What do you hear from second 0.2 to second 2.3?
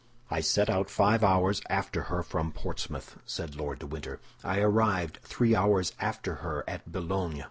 "I set out five hours after her